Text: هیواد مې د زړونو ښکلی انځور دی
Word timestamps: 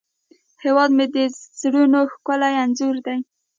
هیواد 0.63 0.89
مې 0.97 1.05
د 1.15 1.17
زړونو 1.61 1.99
ښکلی 2.13 2.53
انځور 2.63 2.95
دی 3.05 3.17